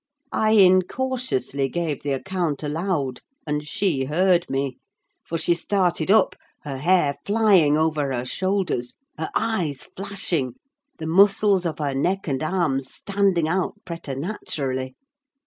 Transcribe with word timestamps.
I 0.33 0.53
incautiously 0.53 1.69
gave 1.69 2.01
the 2.01 2.13
account 2.13 2.63
aloud, 2.63 3.21
and 3.45 3.63
she 3.63 4.05
heard 4.05 4.49
me; 4.49 4.77
for 5.23 5.37
she 5.37 5.53
started 5.53 6.09
up—her 6.09 6.77
hair 6.77 7.17
flying 7.23 7.77
over 7.77 8.11
her 8.11 8.25
shoulders, 8.25 8.95
her 9.19 9.29
eyes 9.35 9.87
flashing, 9.95 10.55
the 10.97 11.05
muscles 11.05 11.67
of 11.67 11.77
her 11.77 11.93
neck 11.93 12.27
and 12.27 12.41
arms 12.41 12.91
standing 12.91 13.47
out 13.47 13.75
preternaturally. 13.85 14.95